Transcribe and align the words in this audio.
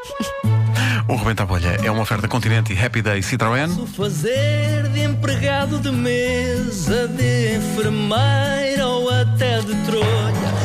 O 1.08 1.16
Rebenta 1.16 1.42
a 1.42 1.46
Bolha 1.46 1.76
é 1.82 1.90
uma 1.90 2.02
oferta 2.02 2.28
Continente 2.28 2.72
e 2.72 2.78
Happy 2.78 3.02
Day 3.02 3.20
Citroën. 3.20 3.68
O 3.78 3.86
fazer 3.86 4.88
de 4.90 5.00
empregado 5.02 5.80
de 5.80 5.90
mesa, 5.90 7.08
de 7.08 7.56
enfermeira 7.56 8.86
ou 8.86 9.10
até 9.10 9.58
de 9.58 9.74
trolha. 9.86 10.06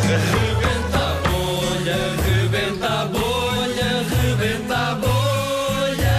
Rebenta 0.06 1.00
a 1.00 1.16
bolha, 1.28 1.98
rebenta 2.24 2.88
a 2.88 3.06
bolha, 3.06 4.04
rebenta 4.22 4.76
a 4.76 4.96
bolha. 4.96 6.18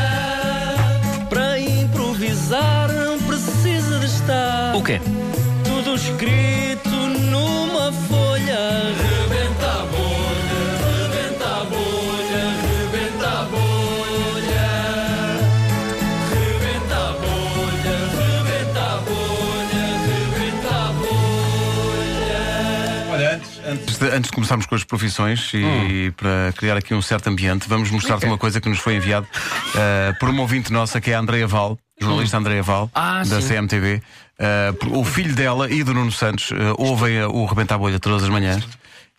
Para 1.28 1.60
improvisar 1.60 2.88
não 2.92 3.18
precisa 3.20 3.98
de 4.00 4.06
estar 4.06 4.74
O 4.74 4.82
quê? 4.82 5.00
Antes, 23.66 23.98
de, 23.98 24.06
antes 24.08 24.30
de 24.30 24.34
começarmos 24.34 24.66
com 24.66 24.74
as 24.74 24.84
profissões 24.84 25.50
e 25.54 26.12
para 26.16 26.52
criar 26.56 26.76
aqui 26.76 26.94
um 26.94 27.02
certo 27.02 27.28
ambiente, 27.28 27.68
vamos 27.68 27.90
mostrar-te 27.90 28.26
uma 28.26 28.38
coisa 28.38 28.60
que 28.60 28.68
nos 28.68 28.78
foi 28.78 28.96
enviado 28.96 29.26
eh, 29.76 30.14
por 30.20 30.28
uma 30.28 30.42
ouvinte 30.42 30.72
nossa 30.72 31.00
que 31.00 31.10
é 31.10 31.14
a 31.14 31.18
Andrea 31.20 31.46
Val, 31.46 31.78
jornalista 32.00 32.36
Andrea 32.38 32.62
Val, 32.62 32.90
Ah, 32.94 33.22
da 33.24 33.40
sim. 33.40 33.48
CMTV. 33.48 34.02
Eh, 34.38 34.72
por- 34.72 34.92
o 34.92 35.04
filho 35.04 35.34
dela 35.34 35.70
e 35.70 35.82
do 35.82 35.94
Nuno 35.94 36.12
Santos 36.12 36.50
eh, 36.52 36.56
ouvem 36.78 37.18
a- 37.20 37.28
o 37.28 37.44
Rebenta 37.46 37.74
a 37.74 37.78
Bolha 37.78 37.98
todas 37.98 38.22
as 38.22 38.28
manhãs 38.28 38.66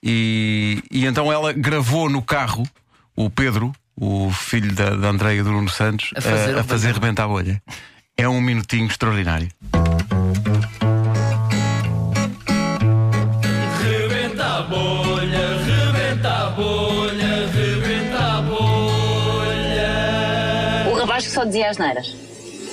e, 0.03 0.81
e 0.91 1.05
então 1.05 1.31
ela 1.31 1.51
gravou 1.53 2.09
no 2.09 2.21
carro 2.21 2.67
o 3.15 3.29
Pedro, 3.29 3.71
o 3.99 4.31
filho 4.31 4.73
da, 4.75 4.91
da 4.91 5.07
Andrea 5.09 5.39
e 5.39 5.43
do 5.43 5.51
Nuno 5.51 5.69
Santos, 5.69 6.11
A 6.15 6.21
fazer 6.21 6.51
eh, 6.55 6.57
a 6.59 6.61
o 6.61 6.63
fazer 6.63 6.93
Rebenta 6.93 7.23
a 7.23 7.27
Bolha. 7.27 7.61
É 8.15 8.27
um 8.29 8.39
minutinho 8.41 8.85
extraordinário. 8.87 9.47
Bolha, 14.67 15.47
rebenta 15.65 16.29
a 16.29 16.49
bolha, 16.51 17.47
rebenta 17.47 18.19
a 18.19 18.41
bolha. 18.41 19.91
O 20.91 20.95
rapaz 20.99 21.25
que 21.25 21.31
só 21.31 21.45
dizia 21.45 21.69
as 21.69 21.77
neiras. 21.77 22.15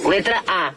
Letra 0.04 0.42
A. 0.46 0.74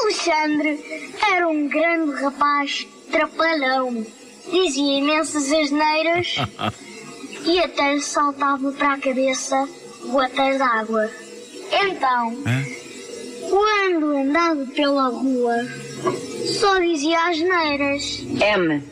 Alexandre 0.00 1.14
era 1.30 1.48
um 1.48 1.68
grande 1.68 2.22
rapaz 2.22 2.86
trapalhão. 3.10 4.06
Dizia 4.50 4.98
imensas 4.98 5.52
asneiras 5.52 6.36
e 7.44 7.60
até 7.60 7.94
lhe 7.94 8.02
saltava 8.02 8.72
para 8.72 8.94
a 8.94 8.98
cabeça 8.98 9.68
gotas 10.06 10.56
de 10.56 10.62
água. 10.62 11.10
Então, 11.70 12.36
quando 13.48 14.16
andava 14.16 14.66
pela 14.74 15.08
rua, 15.08 15.56
só 16.46 16.78
dizia 16.78 17.28
asneiras. 17.28 18.24
M. 18.40 18.82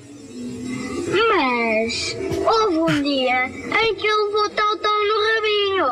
Mas 1.10 2.16
houve 2.46 2.78
um 2.78 3.02
dia 3.02 3.46
em 3.46 3.94
que 3.94 4.06
ele 4.06 4.24
levou 4.24 4.50
tal-tal 4.50 5.04
no 5.04 5.16
rabinho 5.34 5.88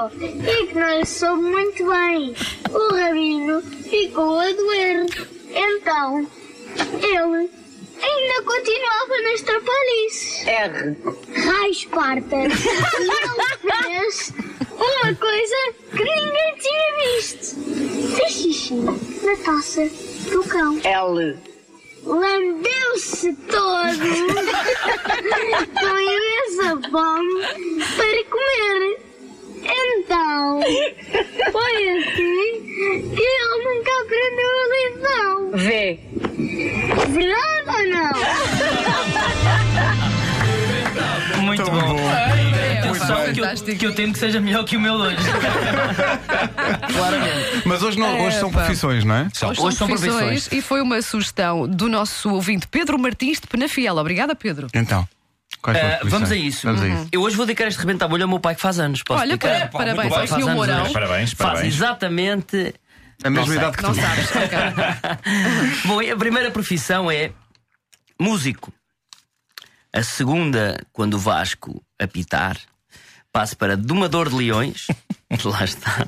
e 0.46 0.66
que 0.66 0.74
não 0.74 0.98
lhe 0.98 1.06
soube 1.06 1.42
muito 1.42 1.86
bem. 1.86 2.34
O 2.70 2.94
rabinho 2.94 3.62
ficou 3.62 4.38
a 4.38 4.52
doer. 4.52 5.06
Então, 5.54 6.26
ele 7.02 7.50
ainda 8.02 8.42
continuava 8.44 9.22
nas 9.22 9.40
trapalhices. 9.42 10.46
R. 10.46 10.96
Raios 11.44 11.84
partas. 11.86 12.52
E 12.98 13.02
ele 13.02 13.36
fez 13.62 14.32
uma 14.70 15.14
coisa 15.14 15.56
que 15.96 16.04
ninguém 16.04 16.54
tinha 16.58 17.16
visto. 17.16 18.16
Fez 18.16 18.32
xixi 18.32 18.74
na 18.74 19.36
taça 19.44 19.88
do 20.30 20.44
cão. 20.44 20.78
L. 20.84 21.55
Lambeu-se 22.06 23.32
todo 23.34 23.98
com 25.74 25.98
imensa 25.98 26.90
fome 26.90 27.42
para 27.96 28.24
comer. 28.30 28.80
Então, 29.68 30.60
foi 31.50 31.88
assim 31.98 32.50
que 33.14 33.22
ele 33.22 33.64
nunca 33.64 33.92
aprendeu 34.02 34.52
a 34.62 34.66
lição. 34.72 35.50
V. 35.52 35.98
Verdade 37.08 37.55
que, 43.36 43.70
eu, 43.70 43.76
que 43.78 43.86
eu 43.86 43.94
temo 43.94 44.12
que 44.12 44.18
seja 44.18 44.40
melhor 44.40 44.64
que 44.64 44.76
o 44.76 44.80
meu 44.80 44.94
hoje. 44.94 45.16
Claramente. 46.92 47.62
Mas 47.66 47.82
hoje, 47.82 47.98
não, 47.98 48.20
hoje 48.20 48.38
são 48.38 48.48
Epa. 48.48 48.60
profissões, 48.60 49.04
não 49.04 49.14
é? 49.14 49.28
Hoje 49.58 49.76
são 49.76 49.86
profissões. 49.86 50.48
E 50.52 50.60
foi 50.62 50.80
uma 50.80 51.00
sugestão 51.02 51.68
do 51.68 51.88
nosso 51.88 52.30
ouvinte 52.30 52.66
Pedro 52.68 52.98
Martins 52.98 53.40
de 53.40 53.46
Penafiel. 53.46 53.96
Obrigada, 53.96 54.34
Pedro. 54.34 54.68
Então, 54.74 55.06
quais 55.62 55.78
são 55.78 55.86
as 55.88 55.94
Ah, 55.94 55.98
profissões? 55.98 56.12
vamos 56.12 56.32
a 56.32 56.36
isso. 56.36 56.66
Vamos 56.66 56.82
a 56.82 56.88
isso. 56.88 57.08
Eu 57.12 57.20
hoje 57.22 57.36
vou 57.36 57.46
dedicar 57.46 57.66
este 57.68 57.78
rebento 57.80 58.04
à 58.04 58.08
bolha 58.08 58.24
ao 58.24 58.28
meu 58.28 58.40
pai 58.40 58.54
que 58.54 58.60
faz 58.60 58.78
anos. 58.78 59.02
Posso 59.02 59.20
Olha, 59.20 59.36
dedicar? 59.36 59.68
para- 59.70 59.78
parabéns 59.94 60.14
faz 60.14 60.30
Sr. 60.30 60.34
anos 60.42 60.54
Mourão. 60.54 60.82
hoje. 60.84 60.92
Parabéns, 60.92 61.32
Faz 61.32 61.50
parabéns. 61.50 61.74
exatamente. 61.74 62.74
A 63.24 63.30
mesma 63.30 63.40
Não 63.40 63.46
sei. 63.46 63.56
idade 63.56 63.76
que 63.78 63.82
Não 63.82 63.94
tu. 63.94 64.00
sabes, 64.00 64.30
ok. 64.30 64.58
Bom, 65.86 66.02
e 66.02 66.10
a 66.10 66.16
primeira 66.16 66.50
profissão 66.50 67.10
é 67.10 67.32
músico. 68.20 68.72
A 69.92 70.02
segunda, 70.02 70.78
quando 70.92 71.14
o 71.14 71.18
Vasco 71.18 71.82
apitar, 71.98 72.58
passo 73.36 73.56
para 73.56 73.76
domador 73.76 74.28
de 74.30 74.34
leões. 74.36 74.86
Lá 75.44 75.64
está. 75.64 76.06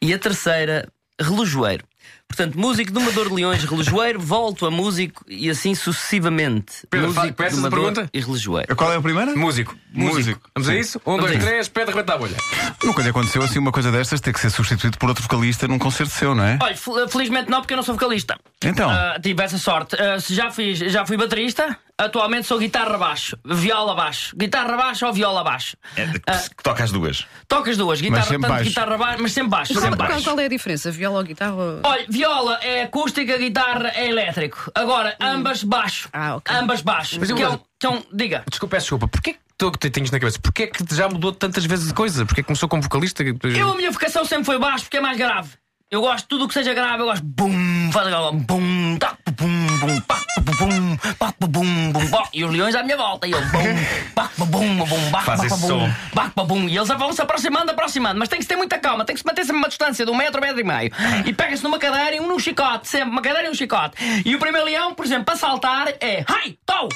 E 0.00 0.14
a 0.14 0.18
terceira, 0.18 0.88
relojoeiro. 1.20 1.84
Portanto, 2.28 2.58
músico, 2.58 2.90
domador 2.92 3.28
de 3.28 3.34
leões, 3.34 3.64
relojoeiro, 3.64 4.18
volto 4.20 4.66
a 4.66 4.70
músico 4.70 5.24
e 5.28 5.48
assim 5.48 5.74
sucessivamente. 5.76 6.86
Pedro, 6.90 7.08
músico, 7.08 7.26
fa- 7.26 7.32
conheces 7.34 7.58
a 7.58 7.62
domador 7.68 7.92
pergunta? 7.92 8.10
e 8.12 8.20
relojoeiro. 8.20 8.76
Qual 8.76 8.92
é 8.92 8.96
a 8.96 9.00
primeira? 9.00 9.34
Músico. 9.36 9.76
Músico. 9.92 10.40
Vamos 10.54 10.68
a 10.68 10.74
isso? 10.76 10.98
Um, 11.06 11.16
Vamos 11.16 11.30
dois, 11.30 11.44
três, 11.44 11.68
pede 11.68 11.90
rebenta 11.92 12.14
a 12.14 12.18
bolha. 12.18 12.36
Nunca 12.84 13.02
lhe 13.02 13.08
aconteceu 13.10 13.42
assim 13.42 13.58
uma 13.60 13.70
coisa 13.72 13.90
destas 13.92 14.20
ter 14.20 14.32
que 14.32 14.40
ser 14.40 14.50
substituído 14.50 14.98
por 14.98 15.08
outro 15.08 15.22
vocalista 15.22 15.66
num 15.68 15.78
concerto 15.78 16.12
seu, 16.12 16.34
não 16.34 16.44
é? 16.44 16.58
Olha, 16.62 16.76
fel- 16.76 17.08
felizmente 17.08 17.48
não, 17.50 17.60
porque 17.60 17.74
eu 17.74 17.76
não 17.76 17.84
sou 17.84 17.94
vocalista. 17.94 18.36
Então. 18.64 18.90
Ah, 18.90 19.18
tive 19.22 19.42
essa 19.42 19.58
sorte. 19.58 19.96
Se 20.20 20.34
já, 20.34 20.50
fiz, 20.50 20.78
já 20.78 21.06
fui 21.06 21.16
baterista, 21.16 21.76
atualmente 21.98 22.46
sou 22.46 22.58
guitarra 22.58 22.98
baixo, 22.98 23.36
viola 23.44 23.94
baixo. 23.94 24.36
Guitarra 24.36 24.76
baixo 24.76 25.06
ou 25.06 25.12
viola 25.12 25.42
baixo. 25.42 25.76
É, 25.96 26.06
que, 26.06 26.20
Ah. 26.26 26.36
que 26.38 26.62
toca 26.62 26.84
as 26.84 26.92
duas. 26.92 27.26
Toca 27.48 27.70
as 27.70 27.76
duas, 27.76 28.00
guitarra, 28.00 28.22
sempre 28.22 28.40
tanto 28.42 28.50
baixo. 28.52 28.68
guitarra 28.68 28.98
baixo, 28.98 29.22
mas 29.22 29.32
sempre 29.32 29.50
baixo. 29.50 29.72
Qual, 29.72 29.82
Sempre 29.82 29.96
qual- 29.98 30.08
baixo. 30.10 30.24
qual 30.24 30.40
é 30.40 30.44
a 30.44 30.48
diferença? 30.48 30.90
Viola 30.90 31.18
ou 31.18 31.24
guitarra? 31.24 31.54
Olha, 31.82 32.06
viola 32.08 32.58
é 32.62 32.82
acústica, 32.82 33.38
guitarra 33.38 33.92
é 33.94 34.08
elétrico. 34.08 34.70
Agora, 34.74 35.16
ambas 35.20 35.62
baixo. 35.64 36.08
Ah, 36.12 36.36
ok. 36.36 36.54
Ambas 36.56 36.82
baixo. 36.82 37.16
Mas 37.18 37.32
Que 37.32 37.42
é 37.42 37.48
um- 37.48 37.58
que 37.78 37.86
é 37.86 37.90
um- 37.90 38.02
diga. 38.12 38.44
Desculpa, 38.50 38.76
peço 38.76 38.84
desculpa. 38.84 39.08
Porquê 39.08 39.32
que 39.34 39.38
tu 39.56 39.70
que 39.72 39.90
tens 39.90 40.10
na 40.10 40.20
cabeça? 40.20 40.38
Porquê 40.38 40.66
que 40.66 40.94
já 40.94 41.08
mudou 41.08 41.32
tantas 41.32 41.64
vezes 41.64 41.88
de 41.88 41.94
coisa? 41.94 42.26
Porquê 42.26 42.42
que 42.42 42.46
começou 42.46 42.68
como 42.68 42.82
vocalista? 42.82 43.22
Eu, 43.22 43.70
a 43.72 43.74
minha 43.74 43.90
vocação 43.90 44.24
sempre 44.24 44.44
foi 44.44 44.58
baixo 44.58 44.84
porque 44.84 44.98
é 44.98 45.00
mais 45.00 45.16
grave. 45.16 45.50
Eu 45.88 46.00
gosto 46.00 46.22
de 46.24 46.28
tudo 46.28 46.44
o 46.44 46.48
que 46.48 46.54
seja 46.54 46.74
grave, 46.74 47.00
eu 47.02 47.06
gosto 47.06 47.22
de 47.22 47.28
bum, 47.28 47.90
faz 47.92 48.08
aquela 48.08 48.32
bum, 48.32 48.98
tac, 48.98 49.16
bum, 49.36 49.66
bum, 49.80 50.00
pac, 50.00 50.24
bum, 50.40 50.96
pac, 51.18 51.34
bum, 51.40 51.92
bum, 51.92 52.02
e 52.32 52.44
os 52.44 52.52
leões 52.52 52.74
à 52.74 52.82
minha 52.82 52.96
volta, 52.96 53.26
e 53.26 53.32
eu 53.32 53.40
bum, 53.40 53.62
pac, 54.14 54.30
bum, 54.38 54.46
bum, 54.46 55.10
Faz 55.24 55.44
esse 55.44 55.60
bum, 55.60 55.68
som. 55.68 55.90
bac, 56.14 56.32
bum, 56.34 56.68
e 56.68 56.76
eles 56.76 56.88
vão 56.88 57.12
se 57.12 57.22
aproximando, 57.22 57.70
aproximando, 57.70 58.18
mas 58.18 58.28
tem 58.28 58.38
que 58.38 58.44
se 58.44 58.48
ter 58.48 58.56
muita 58.56 58.78
calma, 58.78 59.04
tem 59.04 59.14
que 59.14 59.20
se 59.20 59.26
manter 59.26 59.42
sempre 59.44 59.58
uma 59.58 59.68
distância 59.68 60.04
de 60.04 60.10
um 60.10 60.16
metro, 60.16 60.40
metro 60.40 60.60
e 60.60 60.64
meio, 60.64 60.90
e 61.24 61.32
pega-se 61.32 61.62
numa 61.62 61.78
cadeira 61.78 62.16
e 62.16 62.20
um 62.20 62.28
num 62.28 62.38
chicote, 62.38 62.88
sempre, 62.88 63.10
uma 63.10 63.22
cadeira 63.22 63.48
e 63.48 63.50
um 63.50 63.54
chicote. 63.54 63.96
E 64.24 64.34
o 64.34 64.38
primeiro 64.38 64.66
leão, 64.66 64.94
por 64.94 65.04
exemplo, 65.04 65.24
para 65.24 65.36
saltar 65.36 65.88
é, 66.00 66.24
ai, 66.26 66.56
tau! 66.64 66.88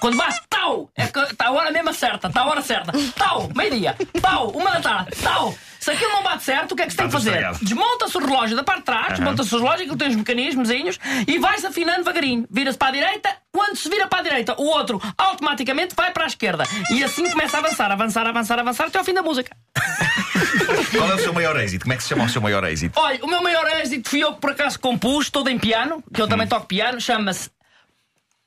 Quando 0.00 0.16
bate, 0.18 0.40
tau! 0.50 0.90
É 0.94 1.06
que 1.06 1.18
está 1.18 1.46
a 1.46 1.52
hora 1.52 1.70
mesmo 1.70 1.92
certa, 1.94 2.28
está 2.28 2.42
a 2.42 2.46
hora 2.46 2.60
certa. 2.60 2.92
Tau! 3.16 3.48
Meio-dia. 3.56 3.96
Tau! 4.20 4.50
Uma 4.50 4.72
da 4.72 4.80
tarde. 4.80 5.10
Tau! 5.22 5.54
Se 5.84 5.90
aquilo 5.90 6.12
não 6.12 6.22
bate 6.22 6.44
certo, 6.44 6.72
o 6.72 6.76
que 6.76 6.82
é 6.82 6.86
que 6.86 6.92
se 6.92 6.96
tem 6.96 7.06
que 7.06 7.14
Está 7.14 7.18
fazer? 7.18 7.30
estragado. 7.36 7.62
Desmonta-se 7.62 8.16
o 8.16 8.20
relógio 8.20 8.56
da 8.56 8.64
parte 8.64 8.78
de 8.78 8.84
trás, 8.86 9.08
desmonta-se 9.10 9.54
o 9.54 9.58
relógio, 9.58 9.86
que 9.86 9.96
tem 9.96 10.08
os 10.08 10.16
mecanismozinhos, 10.16 10.98
e 11.28 11.38
vai-se 11.38 11.66
afinando 11.66 11.98
devagarinho. 11.98 12.46
Vira-se 12.50 12.78
para 12.78 12.88
a 12.88 12.92
direita, 12.92 13.36
quando 13.52 13.76
se 13.76 13.86
vira 13.90 14.06
para 14.06 14.20
a 14.20 14.22
direita, 14.22 14.54
o 14.58 14.64
outro 14.64 14.98
automaticamente 15.18 15.94
vai 15.94 16.10
para 16.10 16.24
a 16.24 16.26
esquerda. 16.26 16.64
E 16.90 17.04
assim 17.04 17.28
começa 17.30 17.58
a 17.58 17.60
avançar, 17.60 17.92
avançar, 17.92 18.26
avançar, 18.26 18.58
avançar 18.58 18.86
até 18.86 18.98
ao 18.98 19.04
fim 19.04 19.12
da 19.12 19.22
música. 19.22 19.54
Qual 20.96 21.10
é 21.10 21.14
o 21.16 21.18
seu 21.18 21.34
maior 21.34 21.54
êxito? 21.60 21.82
Como 21.82 21.92
é 21.92 21.96
que 21.98 22.02
se 22.02 22.08
chama 22.08 22.24
o 22.24 22.28
seu 22.30 22.40
maior 22.40 22.64
êxito? 22.64 22.98
Olha, 22.98 23.22
o 23.22 23.26
meu 23.28 23.42
maior 23.42 23.66
êxito 23.78 24.08
fui 24.08 24.20
eu 24.24 24.32
que 24.32 24.40
por 24.40 24.52
acaso 24.52 24.80
compus, 24.80 25.28
todo 25.28 25.50
em 25.50 25.58
piano, 25.58 26.02
que 26.14 26.22
eu 26.22 26.26
também 26.26 26.46
toco 26.46 26.66
piano, 26.66 26.98
chama-se 26.98 27.50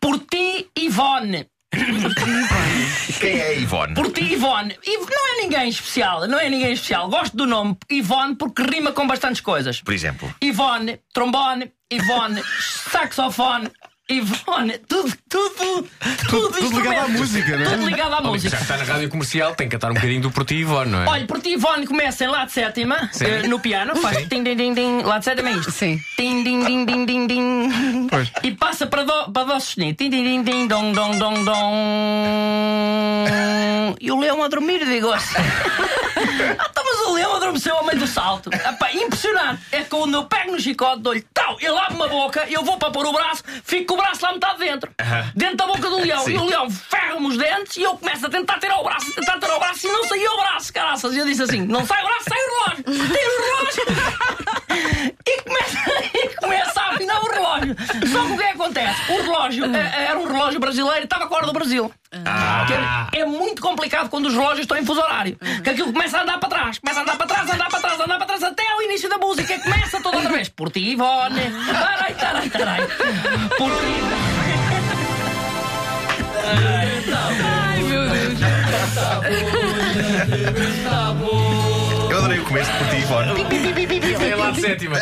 Por 0.01 0.17
Ti 0.19 0.67
Ivone. 0.75 1.47
Quem 3.19 3.39
é 3.39 3.57
Ivone? 3.59 3.93
Por 3.93 4.11
ti, 4.11 4.23
Ivone. 4.33 4.75
Iv- 4.85 5.07
Não 5.09 5.27
é 5.27 5.41
ninguém 5.41 5.69
especial, 5.69 6.27
não 6.27 6.39
é 6.39 6.49
ninguém 6.49 6.73
especial. 6.73 7.09
Gosto 7.09 7.35
do 7.37 7.45
nome 7.45 7.77
Ivone 7.89 8.35
porque 8.35 8.61
rima 8.63 8.91
com 8.91 9.07
bastantes 9.07 9.41
coisas. 9.41 9.81
Por 9.81 9.93
exemplo. 9.93 10.33
Ivone, 10.41 10.99
trombone, 11.13 11.71
Ivone, 11.91 12.41
saxofone, 12.91 13.69
Ivone, 14.09 14.77
tudo, 14.87 15.13
tudo, 15.27 15.89
tudo, 16.29 16.51
tudo 16.53 16.79
ligado 16.79 17.05
à 17.05 17.07
música, 17.09 17.57
não 17.57 17.65
é? 17.65 17.69
Tudo 17.71 17.85
ligado 17.89 18.13
à 18.13 18.15
Já 18.17 18.21
música. 18.21 18.55
que 18.55 18.63
está 18.63 18.77
na 18.77 18.83
rádio 18.85 19.09
comercial, 19.09 19.53
tem 19.53 19.67
que 19.67 19.75
cantar 19.75 19.91
um 19.91 19.95
bocadinho 19.95 20.21
do 20.21 20.31
Porto 20.31 20.53
Ivone, 20.53 20.91
não 20.91 21.03
é? 21.03 21.09
Olha, 21.09 21.25
por 21.27 21.41
ti, 21.41 21.49
Ivone, 21.49 21.85
começa 21.85 22.23
em 22.23 22.27
Lá 22.27 22.45
de 22.45 22.53
sétima, 22.53 23.09
eh, 23.19 23.45
no 23.47 23.59
piano, 23.59 23.97
faz 23.97 24.25
tim, 24.29 24.43
tim, 24.45 24.55
tim, 24.55 24.73
tim, 24.73 25.01
Lá 25.01 25.17
de 25.19 25.25
sétima 25.25 25.49
é 25.49 25.53
isto. 25.53 25.71
Sim. 25.71 25.99
Tim, 26.15 26.41
tim, 26.41 26.63
tim, 26.65 26.85
tim, 26.85 27.05
tim, 27.05 27.27
tim. 27.27 28.07
Pois. 28.09 28.31
E 28.43 28.51
passa 28.51 28.87
para 28.87 29.03
Dó, 29.03 29.25
para 29.25 29.43
dó 29.43 29.59
sustenido. 29.59 29.97
Tim, 29.97 30.09
tim, 30.09 30.23
tim, 30.23 30.43
tim, 30.43 30.67
dom, 30.67 30.93
dom, 30.93 31.17
dom, 31.17 31.43
dom. 31.43 33.25
E 33.99 34.09
o 34.09 34.17
leão 34.19 34.41
a 34.41 34.47
dormir, 34.47 34.85
digo 34.85 35.11
assim. 35.11 35.35
Ah, 36.59 36.67
então, 36.71 36.83
mas 36.83 36.99
o 37.07 37.13
leão 37.13 37.35
adormeceu 37.35 37.75
ao 37.75 37.85
meio 37.85 37.99
do 37.99 38.07
salto. 38.07 38.49
Epá, 38.51 38.91
impressionante. 38.91 39.61
É 39.71 39.81
que 39.81 39.89
quando 39.89 40.15
eu 40.15 40.23
pego 40.25 40.51
no 40.53 40.59
chicote, 40.59 41.01
dou-lhe 41.01 41.21
tal, 41.47 41.57
ele 41.59 41.77
abre 41.77 41.95
uma 41.95 42.07
boca, 42.07 42.45
eu 42.49 42.63
vou 42.63 42.77
para 42.77 42.91
pôr 42.91 43.05
o 43.05 43.13
braço, 43.13 43.43
fico 43.63 43.87
com 43.87 43.93
o 43.93 43.97
braço 43.97 44.21
lá 44.23 44.33
metade 44.33 44.59
dentro. 44.59 44.91
Dentro 45.33 45.57
da 45.57 45.67
boca 45.67 45.89
do 45.89 46.01
leão. 46.01 46.17
E 46.27 46.35
o 46.35 46.43
leão 46.43 46.69
ferra-me 46.69 47.27
os 47.27 47.37
dentes 47.37 47.77
e 47.77 47.83
eu 47.83 47.95
começo 47.95 48.25
a 48.25 48.29
tentar 48.29 48.59
tirar 48.59 48.79
o 48.79 48.83
braço, 48.83 49.13
tentar 49.13 49.39
tirar 49.39 49.55
o 49.55 49.59
braço 49.59 49.87
e 49.87 49.89
não 49.89 50.03
saiu 50.07 50.31
o 50.31 50.37
braço, 50.37 50.73
caraças. 50.73 51.15
E 51.15 51.19
eu 51.19 51.25
disse 51.25 51.43
assim: 51.43 51.61
não 51.61 51.85
sai 51.85 52.03
o 52.03 52.05
braço, 52.05 52.25
sai 52.27 52.37
o 52.37 52.49
relógio. 52.49 52.83
Tira 52.83 53.29
o 53.29 53.45
relógio. 53.45 55.13
e, 55.25 55.41
começa, 55.41 56.17
e 56.17 56.35
começa 56.35 56.81
a 56.81 56.89
afinar 56.89 57.21
o 57.21 57.29
relógio. 57.29 57.75
Só 58.11 58.25
que 58.25 58.31
o 58.33 58.37
que 58.37 58.43
é 58.43 58.47
que 58.47 58.53
acontece? 58.53 59.11
O 59.11 59.21
relógio 59.21 59.75
eh, 59.75 60.05
era 60.09 60.19
um 60.19 60.27
relógio 60.27 60.59
brasileiro 60.59 61.01
e 61.01 61.03
estava 61.05 61.27
com 61.27 61.33
a 61.35 61.37
hora 61.37 61.47
do 61.47 61.53
Brasil. 61.53 61.91
Que 63.11 63.19
é, 63.19 63.25
muito 63.25 63.61
complicado 63.61 64.09
quando 64.09 64.27
os 64.27 64.33
relógios 64.33 64.61
estão 64.61 64.77
em 64.77 64.85
fuso 64.85 65.01
horário. 65.01 65.37
Que 65.63 65.69
aquilo 65.69 65.91
começa 65.93 66.17
a 66.17 66.23
andar 66.23 66.39
para 66.39 66.49
trás, 66.49 66.79
começa 66.79 66.99
a 66.99 67.03
andar 67.03 67.17
para 67.17 67.27
trás, 67.27 67.49
andar 67.49 67.69
para 67.69 67.79
trás, 67.79 67.99
andar 67.99 68.17
para 68.17 68.25
trás 68.25 68.43
até 68.43 68.71
ao 68.71 68.81
início 68.81 69.09
da 69.09 69.17
música. 69.17 69.59
Começa 69.59 70.01
toda 70.01 70.17
outra 70.17 70.31
vez. 70.33 70.49
Por 70.49 70.69
ti, 70.71 70.91
Ivone. 70.91 71.51
Tarai, 71.71 72.13
tarai, 72.15 72.49
tarai. 72.49 72.87
Por 73.57 73.71
ti. 73.71 73.97
Ai, 76.43 77.83
meu 77.83 78.09
Deus. 78.09 78.39
Eu 79.29 79.47
adorei 79.47 80.47
o 80.47 80.53
começo 80.53 81.66
de 82.47 82.77
por 82.77 82.87
ti, 82.89 83.01
Ivone. 83.01 84.27
É 84.29 84.35
lá 84.35 84.51
de 84.51 84.61
sétima. 84.61 84.95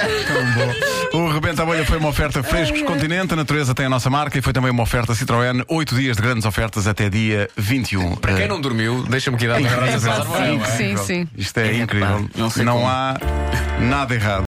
O 1.13 1.29
Rebenta 1.29 1.61
a 1.61 1.65
Bolha 1.65 1.85
foi 1.85 1.97
uma 1.97 2.09
oferta 2.09 2.41
Frescos 2.43 2.81
Continente, 2.81 3.33
a 3.33 3.35
natureza 3.37 3.73
tem 3.75 3.85
a 3.85 3.89
nossa 3.89 4.09
marca 4.09 4.37
e 4.37 4.41
foi 4.41 4.51
também 4.51 4.71
uma 4.71 4.83
oferta 4.83 5.13
Citroën, 5.13 5.63
oito 5.67 5.95
dias 5.95 6.17
de 6.17 6.23
grandes 6.23 6.45
ofertas 6.45 6.87
até 6.87 7.09
dia 7.09 7.47
21. 7.55 8.15
Para 8.15 8.33
quem 8.33 8.47
não 8.47 8.59
dormiu, 8.59 9.03
deixa-me 9.07 9.37
aqui 9.37 9.47
dar 9.47 9.59
uma 9.59 9.67
É 9.67 9.91
César 9.91 10.25
Mourão. 10.25 10.65
Sim, 10.65 10.77
sim, 10.77 10.97
sim. 10.97 11.27
Isto 11.37 11.59
é 11.59 11.67
Epá, 11.67 11.77
incrível. 11.83 12.29
não 12.35 12.49
sei 12.49 12.65
não 12.65 12.87
há 12.87 13.15
nada 13.79 14.13
errado. 14.15 14.43